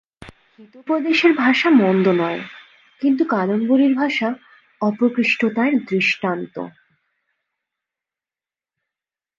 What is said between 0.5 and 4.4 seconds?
হিতোপদেশের ভাষা মন্দ নয়, কিন্তু কাদম্বরীর ভাষা